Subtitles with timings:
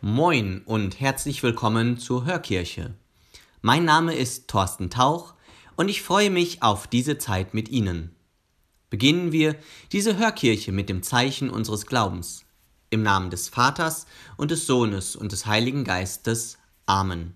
[0.00, 2.94] Moin und herzlich willkommen zur Hörkirche.
[3.62, 5.34] Mein Name ist Thorsten Tauch
[5.74, 8.14] und ich freue mich auf diese Zeit mit Ihnen.
[8.90, 9.56] Beginnen wir
[9.90, 12.44] diese Hörkirche mit dem Zeichen unseres Glaubens.
[12.90, 14.06] Im Namen des Vaters
[14.36, 16.58] und des Sohnes und des Heiligen Geistes.
[16.86, 17.34] Amen.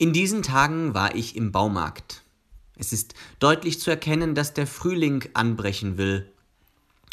[0.00, 2.22] In diesen Tagen war ich im Baumarkt.
[2.76, 6.32] Es ist deutlich zu erkennen, dass der Frühling anbrechen will.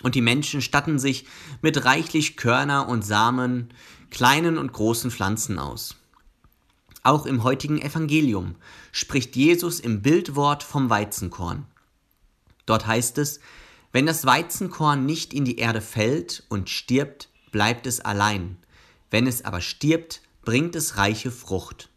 [0.03, 1.25] Und die Menschen statten sich
[1.63, 3.73] mit reichlich Körner und Samen,
[4.11, 5.95] kleinen und großen Pflanzen aus.
[7.01, 8.53] Auch im heutigen Evangelium
[8.91, 11.65] spricht Jesus im Bildwort vom Weizenkorn.
[12.67, 13.39] Dort heißt es,
[13.93, 18.57] wenn das Weizenkorn nicht in die Erde fällt und stirbt, bleibt es allein.
[19.09, 21.89] Wenn es aber stirbt, bringt es reiche Frucht.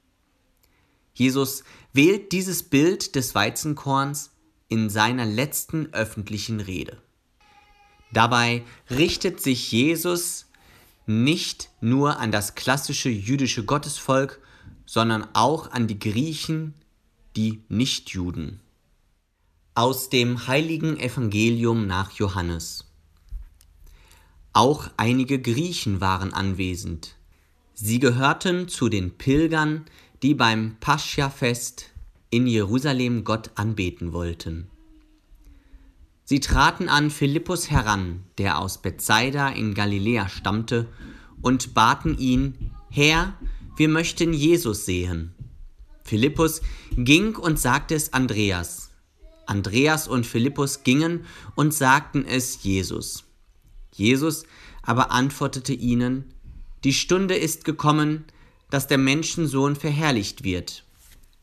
[1.19, 4.31] Jesus wählt dieses Bild des Weizenkorns
[4.69, 7.03] in seiner letzten öffentlichen Rede.
[8.13, 10.47] Dabei richtet sich Jesus
[11.07, 14.41] nicht nur an das klassische jüdische Gottesvolk,
[14.87, 16.75] sondern auch an die Griechen,
[17.35, 18.61] die Nichtjuden.
[19.75, 22.85] Aus dem heiligen Evangelium nach Johannes.
[24.53, 27.17] Auch einige Griechen waren anwesend.
[27.75, 29.85] Sie gehörten zu den Pilgern,
[30.23, 31.91] die beim Pascha-Fest
[32.31, 34.69] in Jerusalem Gott anbeten wollten.
[36.25, 40.87] Sie traten an Philippus heran, der aus Bethsaida in Galiläa stammte,
[41.41, 43.35] und baten ihn, Herr,
[43.77, 45.35] wir möchten Jesus sehen.
[46.03, 46.61] Philippus
[46.93, 48.91] ging und sagte es Andreas.
[49.47, 51.25] Andreas und Philippus gingen
[51.55, 53.25] und sagten es Jesus.
[53.95, 54.45] Jesus
[54.83, 56.35] aber antwortete ihnen,
[56.85, 58.25] Die Stunde ist gekommen,
[58.71, 60.85] dass der Menschensohn verherrlicht wird.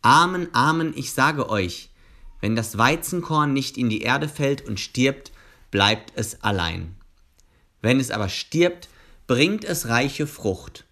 [0.02, 1.90] Amen, Amen, ich sage euch,
[2.42, 5.32] wenn das Weizenkorn nicht in die Erde fällt und stirbt,
[5.72, 6.96] bleibt es allein.
[7.82, 8.90] Wenn es aber stirbt,
[9.28, 10.86] bringt es reiche Frucht.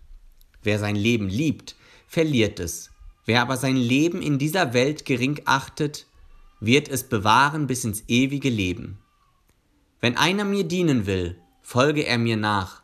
[0.64, 1.76] Wer sein Leben liebt,
[2.08, 2.90] verliert es.
[3.26, 6.08] Wer aber sein Leben in dieser Welt gering achtet,
[6.60, 8.98] wird es bewahren bis ins ewige Leben.
[10.02, 12.82] Wenn einer mir dienen will, folge er mir nach,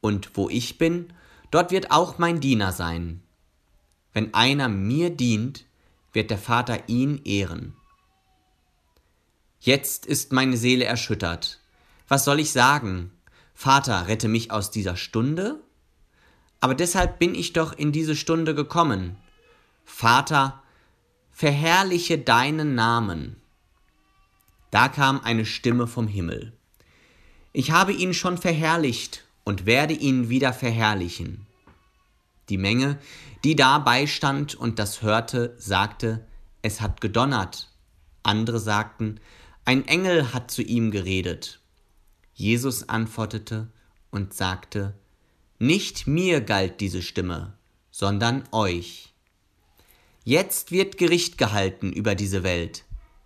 [0.00, 1.12] und wo ich bin,
[1.52, 3.22] Dort wird auch mein Diener sein.
[4.14, 5.66] Wenn einer mir dient,
[6.12, 7.76] wird der Vater ihn ehren.
[9.60, 11.60] Jetzt ist meine Seele erschüttert.
[12.08, 13.12] Was soll ich sagen?
[13.54, 15.60] Vater, rette mich aus dieser Stunde?
[16.60, 19.16] Aber deshalb bin ich doch in diese Stunde gekommen.
[19.84, 20.62] Vater,
[21.32, 23.36] verherrliche deinen Namen.
[24.70, 26.54] Da kam eine Stimme vom Himmel.
[27.52, 31.46] Ich habe ihn schon verherrlicht und werde ihn wieder verherrlichen.
[32.48, 32.98] Die Menge,
[33.44, 36.26] die dabei stand und das hörte, sagte,
[36.62, 37.70] es hat gedonnert.
[38.22, 39.20] Andere sagten,
[39.64, 41.60] ein Engel hat zu ihm geredet.
[42.34, 43.68] Jesus antwortete
[44.10, 44.94] und sagte,
[45.58, 47.54] Nicht mir galt diese Stimme,
[47.90, 49.12] sondern euch.
[50.24, 52.84] Jetzt wird Gericht gehalten über diese Welt.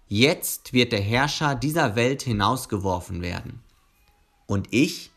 [0.09, 3.63] Jetzt wird der Herrscher dieser Welt hinausgeworfen werden.
[4.47, 5.11] Und ich,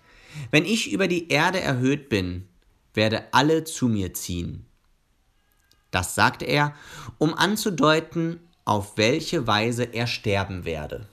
[0.51, 2.47] wenn ich über die Erde erhöht bin,
[2.93, 4.65] werde alle zu mir ziehen.
[5.91, 6.73] Das sagte er,
[7.17, 11.07] um anzudeuten, auf welche Weise er sterben werde.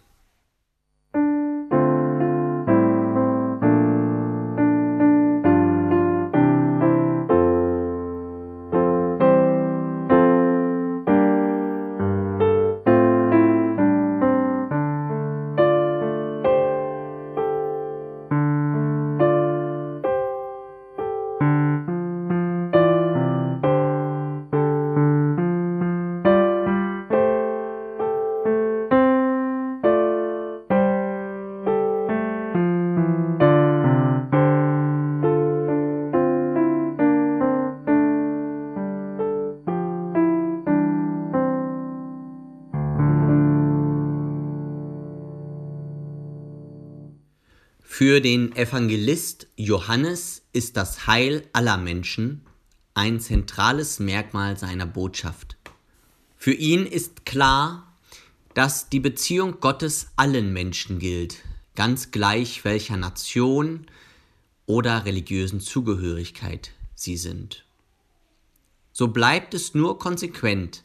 [47.98, 52.42] Für den Evangelist Johannes ist das Heil aller Menschen
[52.92, 55.56] ein zentrales Merkmal seiner Botschaft.
[56.36, 57.96] Für ihn ist klar,
[58.52, 61.38] dass die Beziehung Gottes allen Menschen gilt,
[61.74, 63.86] ganz gleich welcher Nation
[64.66, 67.64] oder religiösen Zugehörigkeit sie sind.
[68.92, 70.84] So bleibt es nur konsequent,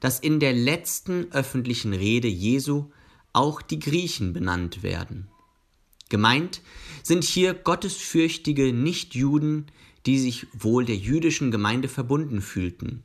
[0.00, 2.86] dass in der letzten öffentlichen Rede Jesu
[3.34, 5.28] auch die Griechen benannt werden.
[6.08, 6.62] Gemeint
[7.02, 9.66] sind hier gottesfürchtige Nichtjuden,
[10.06, 13.02] die sich wohl der jüdischen Gemeinde verbunden fühlten.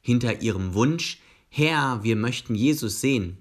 [0.00, 3.36] Hinter ihrem Wunsch, Herr, wir möchten Jesus sehen,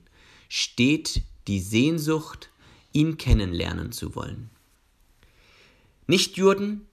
[0.50, 2.50] steht die Sehnsucht,
[2.92, 4.50] ihn kennenlernen zu wollen.
[6.08, 6.88] Nichtjuden,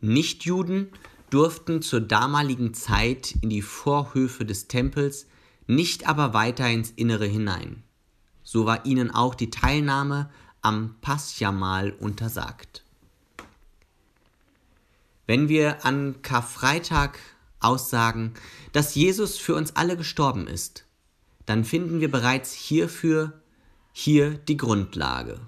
[0.00, 0.88] Nichtjuden
[1.30, 5.26] durften zur damaligen Zeit in die Vorhöfe des Tempels,
[5.68, 7.84] nicht aber weiter ins Innere hinein.
[8.42, 10.30] So war ihnen auch die Teilnahme
[10.62, 12.84] am Passjamal untersagt.
[15.26, 17.18] Wenn wir an Karfreitag
[17.60, 18.34] aussagen,
[18.72, 20.84] dass Jesus für uns alle gestorben ist,
[21.46, 23.40] dann finden wir bereits hierfür
[23.92, 25.40] hier die Grundlage.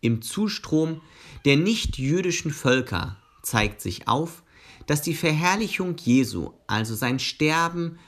[0.00, 1.00] Im Zustrom
[1.44, 4.42] der nichtjüdischen Völker zeigt sich auf,
[4.86, 7.98] dass die Verherrlichung Jesu, also sein Sterben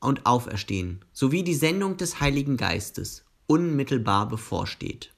[0.00, 5.10] und Auferstehen, sowie die Sendung des Heiligen Geistes unmittelbar bevorsteht.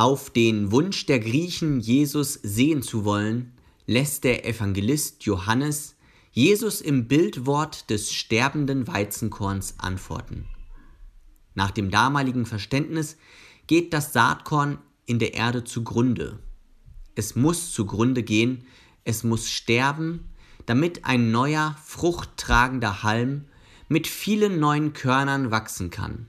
[0.00, 3.52] Auf den Wunsch der Griechen, Jesus sehen zu wollen,
[3.84, 5.94] lässt der Evangelist Johannes
[6.32, 10.46] Jesus im Bildwort des sterbenden Weizenkorns antworten.
[11.54, 13.18] Nach dem damaligen Verständnis
[13.66, 16.38] geht das Saatkorn in der Erde zugrunde.
[17.14, 18.64] Es muss zugrunde gehen,
[19.04, 20.30] es muss sterben,
[20.64, 23.48] damit ein neuer, fruchttragender Halm
[23.88, 26.26] mit vielen neuen Körnern wachsen kann.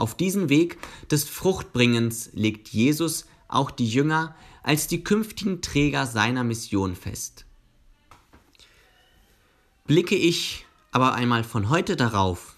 [0.00, 0.78] Auf diesen Weg
[1.10, 7.44] des Fruchtbringens legt Jesus auch die Jünger als die künftigen Träger seiner Mission fest.
[9.86, 12.56] Blicke ich aber einmal von heute darauf,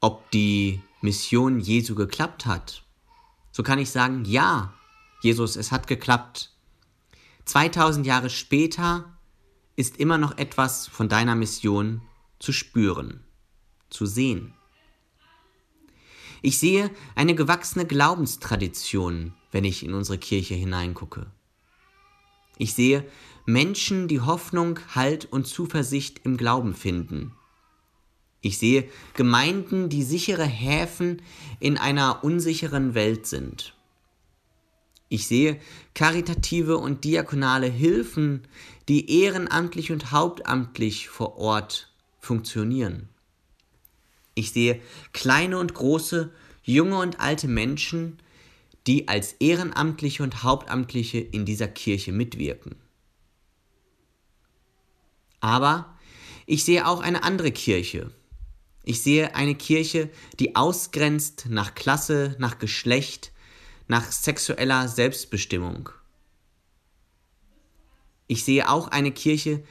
[0.00, 2.82] ob die Mission Jesu geklappt hat,
[3.50, 4.74] so kann ich sagen, ja,
[5.22, 6.50] Jesus, es hat geklappt.
[7.46, 9.16] 2000 Jahre später
[9.76, 12.02] ist immer noch etwas von deiner Mission
[12.38, 13.24] zu spüren,
[13.88, 14.52] zu sehen.
[16.44, 21.24] Ich sehe eine gewachsene Glaubenstradition, wenn ich in unsere Kirche hineingucke.
[22.58, 23.08] Ich sehe
[23.46, 27.32] Menschen, die Hoffnung, Halt und Zuversicht im Glauben finden.
[28.42, 31.22] Ich sehe Gemeinden, die sichere Häfen
[31.60, 33.74] in einer unsicheren Welt sind.
[35.08, 35.58] Ich sehe
[35.94, 38.46] karitative und diakonale Hilfen,
[38.90, 43.08] die ehrenamtlich und hauptamtlich vor Ort funktionieren.
[44.34, 44.80] Ich sehe
[45.12, 48.18] kleine und große, junge und alte Menschen,
[48.86, 52.76] die als Ehrenamtliche und Hauptamtliche in dieser Kirche mitwirken.
[55.40, 55.96] Aber
[56.46, 58.10] ich sehe auch eine andere Kirche.
[58.82, 63.32] Ich sehe eine Kirche, die ausgrenzt nach Klasse, nach Geschlecht,
[63.88, 65.88] nach sexueller Selbstbestimmung.
[68.26, 69.62] Ich sehe auch eine Kirche,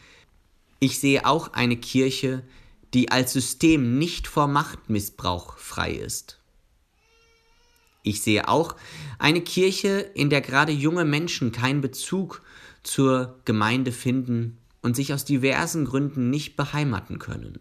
[0.80, 2.44] ich sehe auch eine Kirche,
[2.94, 6.40] die als System nicht vor Machtmissbrauch frei ist.
[8.04, 8.76] Ich sehe auch
[9.18, 12.42] eine Kirche, in der gerade junge Menschen keinen Bezug
[12.84, 17.60] zur Gemeinde finden und sich aus diversen Gründen nicht beheimaten können.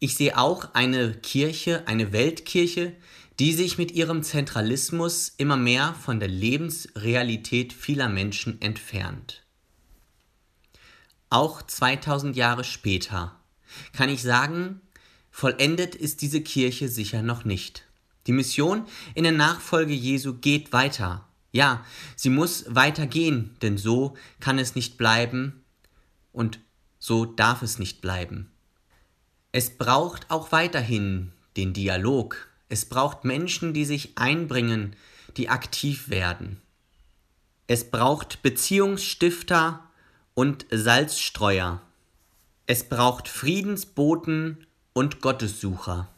[0.00, 2.94] Ich sehe auch eine Kirche, eine Weltkirche,
[3.38, 9.44] die sich mit ihrem Zentralismus immer mehr von der Lebensrealität vieler Menschen entfernt.
[11.30, 13.36] Auch 2000 Jahre später
[13.92, 14.80] kann ich sagen,
[15.30, 17.84] vollendet ist diese Kirche sicher noch nicht.
[18.26, 21.26] Die Mission in der Nachfolge Jesu geht weiter.
[21.52, 21.84] Ja,
[22.16, 25.64] sie muss weitergehen, denn so kann es nicht bleiben
[26.32, 26.60] und
[26.98, 28.50] so darf es nicht bleiben.
[29.52, 32.48] Es braucht auch weiterhin den Dialog.
[32.68, 34.94] Es braucht Menschen, die sich einbringen,
[35.36, 36.60] die aktiv werden.
[37.66, 39.87] Es braucht Beziehungsstifter
[40.38, 41.82] und Salzstreuer.
[42.66, 46.08] Es braucht Friedensboten und Gottessucher.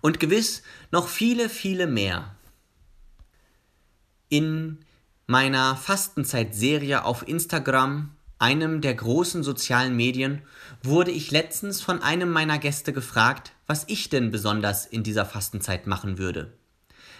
[0.00, 2.36] Und gewiss noch viele, viele mehr.
[4.28, 4.78] In
[5.26, 10.42] meiner Fastenzeitserie auf Instagram, einem der großen sozialen Medien,
[10.84, 15.88] wurde ich letztens von einem meiner Gäste gefragt, was ich denn besonders in dieser Fastenzeit
[15.88, 16.52] machen würde.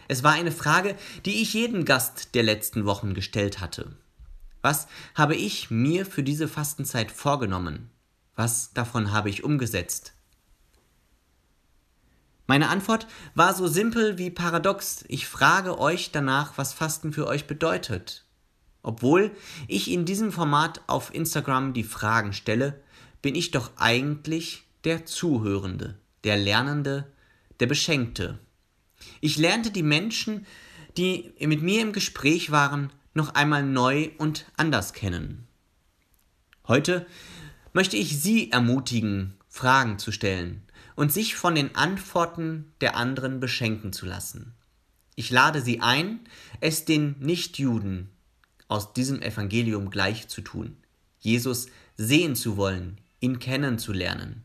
[0.06, 3.96] Es war eine Frage, die ich jedem Gast der letzten Wochen gestellt hatte.
[4.62, 7.90] Was habe ich mir für diese Fastenzeit vorgenommen?
[8.34, 10.12] Was davon habe ich umgesetzt?
[12.46, 15.04] Meine Antwort war so simpel wie paradox.
[15.08, 18.24] Ich frage euch danach, was Fasten für euch bedeutet.
[18.82, 19.32] Obwohl
[19.66, 22.80] ich in diesem Format auf Instagram die Fragen stelle,
[23.20, 27.12] bin ich doch eigentlich der Zuhörende, der Lernende,
[27.60, 28.38] der Beschenkte.
[29.20, 30.46] Ich lernte die Menschen,
[30.96, 35.46] die mit mir im Gespräch waren, noch einmal neu und anders kennen.
[36.66, 37.06] Heute
[37.74, 40.62] möchte ich Sie ermutigen, Fragen zu stellen,
[40.94, 44.54] und sich von den Antworten der anderen beschenken zu lassen.
[45.16, 46.20] Ich lade Sie ein,
[46.60, 48.08] es den Nichtjuden
[48.68, 50.76] aus diesem Evangelium gleich zu tun,
[51.18, 54.44] Jesus sehen zu wollen, ihn kennenzulernen.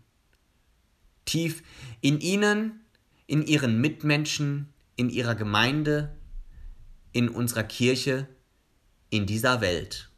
[1.25, 1.61] Tief
[2.01, 2.81] in ihnen,
[3.27, 6.15] in ihren Mitmenschen, in ihrer Gemeinde,
[7.11, 8.27] in unserer Kirche,
[9.13, 10.09] in dieser Welt.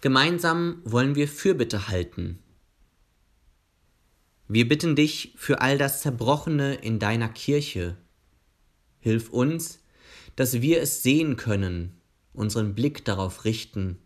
[0.00, 2.38] Gemeinsam wollen wir Fürbitte halten.
[4.48, 7.98] Wir bitten dich für all das Zerbrochene in deiner Kirche.
[9.00, 9.80] Hilf uns,
[10.36, 12.00] dass wir es sehen können,
[12.32, 13.98] unseren Blick darauf richten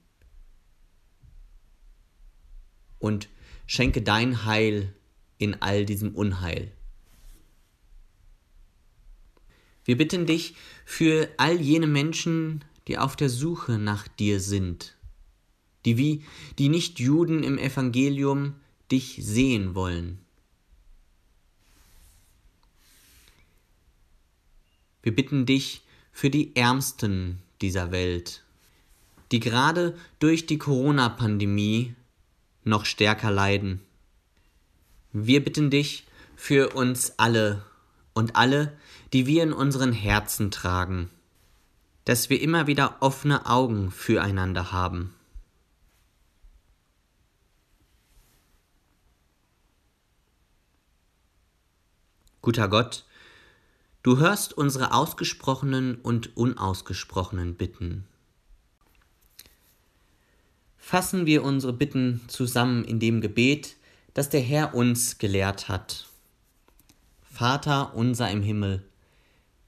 [2.99, 3.29] und
[3.67, 4.93] schenke dein Heil
[5.39, 6.73] in all diesem Unheil.
[9.85, 14.97] Wir bitten dich für all jene Menschen, die auf der Suche nach dir sind
[15.85, 16.23] die wie
[16.59, 18.55] die Nichtjuden im Evangelium
[18.91, 20.19] dich sehen wollen.
[25.03, 28.43] Wir bitten dich für die Ärmsten dieser Welt,
[29.33, 31.95] die gerade durch die Corona-Pandemie
[32.63, 33.81] noch stärker leiden.
[35.13, 37.65] Wir bitten dich für uns alle
[38.15, 38.77] und alle,
[39.13, 41.11] die wir in unseren Herzen tragen,
[42.05, 45.15] dass wir immer wieder offene Augen füreinander haben.
[52.45, 53.05] Guter Gott,
[54.03, 58.05] du hörst unsere ausgesprochenen und unausgesprochenen Bitten.
[60.77, 63.77] Fassen wir unsere Bitten zusammen in dem Gebet,
[64.13, 66.07] das der Herr uns gelehrt hat.
[67.23, 68.85] Vater unser im Himmel,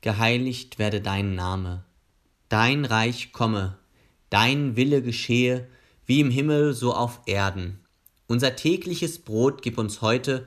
[0.02, 1.82] geheiligt werde dein Name,
[2.50, 3.78] dein Reich komme,
[4.28, 5.66] dein Wille geschehe,
[6.04, 7.80] wie im Himmel so auf Erden.
[8.26, 10.46] Unser tägliches Brot gib uns heute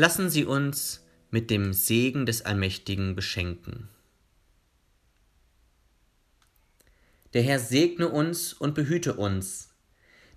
[0.00, 3.88] Lassen Sie uns mit dem Segen des Allmächtigen beschenken.
[7.34, 9.70] Der Herr segne uns und behüte uns.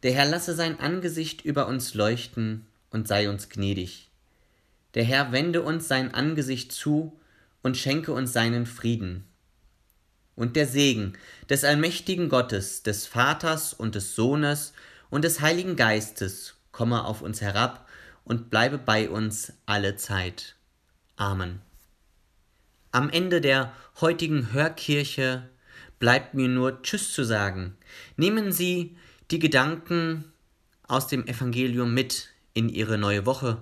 [0.02, 4.10] Der Herr lasse sein Angesicht über uns leuchten und sei uns gnädig.
[4.96, 7.20] Der Herr wende uns sein Angesicht zu
[7.62, 9.26] und schenke uns seinen Frieden.
[10.34, 11.14] Und der Segen
[11.52, 14.74] des allmächtigen Gottes, des Vaters und des Sohnes
[15.12, 17.88] und des Heiligen Geistes komme auf uns herab
[18.24, 20.56] und bleibe bei uns alle Zeit.
[21.16, 21.62] Amen.
[22.92, 25.50] Am Ende der heutigen Hörkirche
[26.00, 27.78] bleibt mir nur Tschüss zu sagen.
[28.18, 28.98] Nehmen Sie
[29.30, 30.26] die Gedanken
[30.88, 33.62] aus dem Evangelium mit in Ihre neue Woche.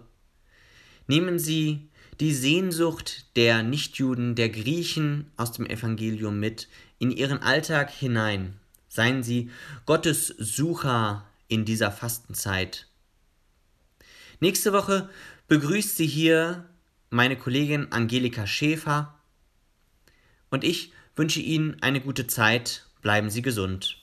[1.07, 1.89] Nehmen Sie
[2.19, 8.59] die Sehnsucht der Nichtjuden, der Griechen aus dem Evangelium mit in Ihren Alltag hinein.
[8.87, 9.51] Seien Sie
[9.85, 12.88] Gottes Sucher in dieser Fastenzeit.
[14.41, 15.09] Nächste Woche
[15.49, 16.65] begrüßt Sie hier
[17.09, 19.19] meine Kollegin Angelika Schäfer
[20.49, 22.85] und ich wünsche Ihnen eine gute Zeit.
[23.01, 23.98] Bleiben Sie gesund.